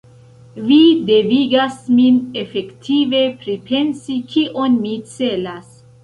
Vi 0.67 0.77
devigas 1.09 1.75
min 1.97 2.15
efektive 2.43 3.21
pripensi, 3.43 4.15
kion 4.31 4.79
mi 4.87 4.95
celas. 5.13 5.69